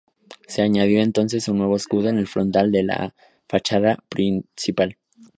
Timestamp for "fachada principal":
3.47-4.97